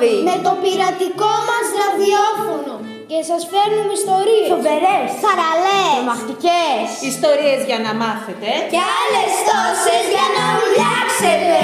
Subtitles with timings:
[0.00, 0.14] λάδι.
[0.30, 2.74] Με το πειρατικό μας ραδιόφωνο.
[3.10, 4.48] Και σας φέρνουμε ιστορίες.
[4.54, 5.06] Φοβερές.
[5.24, 5.92] Θαραλές.
[5.96, 6.84] Τρομακτικές.
[7.12, 8.50] Ιστορίες για να μάθετε.
[8.72, 11.60] Και άλλες τόσες για να ουλιάξετε.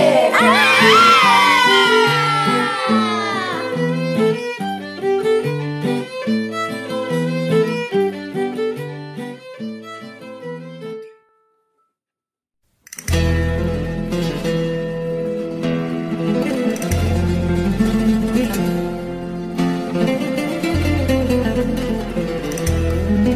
[23.26, 23.34] Γεια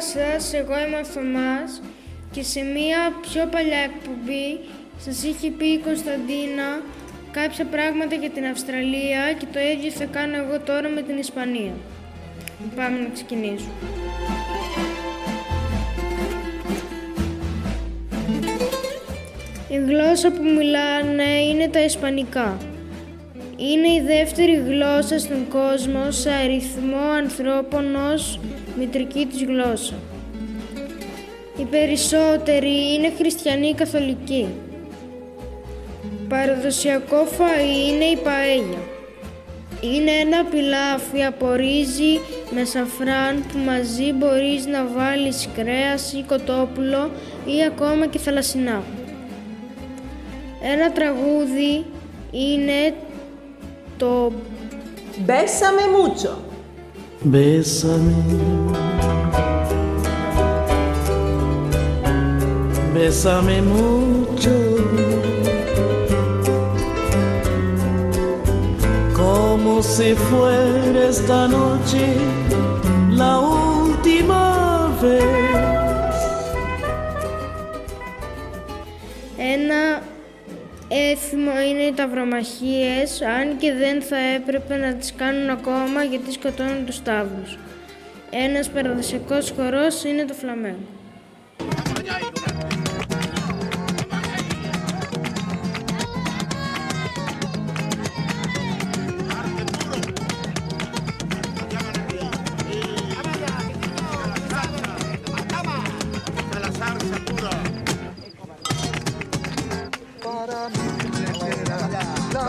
[0.00, 1.82] σας, εγώ είμαι ο Θωμάς
[2.30, 4.60] και σε μία πιο παλιά εκπομπή
[4.98, 6.82] σας είχε πει η Κωνσταντίνα
[7.32, 11.72] κάποια πράγματα για την Αυστραλία και το ίδιο θα κάνω εγώ τώρα με την Ισπανία.
[12.76, 13.72] Πάμε να ξεκινήσουμε.
[19.68, 22.58] Η γλώσσα που μιλάνε είναι τα Ισπανικά.
[23.56, 28.40] Είναι η δεύτερη γλώσσα στον κόσμο σε αριθμό ανθρώπων ως
[28.78, 29.94] μητρική της γλώσσα.
[31.60, 34.46] Οι περισσότεροι είναι χριστιανοί καθολικοί.
[36.32, 38.82] Παραδοσιακό φαΐ είναι η παέλια.
[39.80, 42.20] Είναι ένα πιλάφι από ρύζι
[42.54, 47.10] με σαφράν που μαζί μπορείς να βάλεις κρέας ή κοτόπουλο
[47.44, 48.82] ή ακόμα και θαλασσινά.
[50.62, 51.84] Ένα τραγούδι
[52.30, 52.94] είναι
[53.96, 54.32] το
[55.24, 56.38] Μπέσαμε μούτσο.
[57.32, 58.16] Bésame.
[62.94, 65.11] Bésame mucho.
[69.92, 72.04] Como si fuera esta noche
[73.10, 74.42] la última
[75.02, 75.22] vez.
[79.36, 80.02] Ένα
[80.88, 86.84] έθιμο είναι οι ταυρομαχίες, αν και δεν θα έπρεπε να τις κάνουν ακόμα γιατί σκοτώνουν
[86.86, 87.58] τους ταύρους.
[88.30, 90.76] Ένας παραδοσιακός χορός είναι το φλαμέγκο.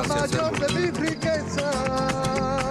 [0.08, 2.63] mayor de mi riqueza.